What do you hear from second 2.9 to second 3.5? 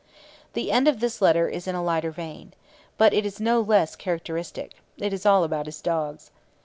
But it is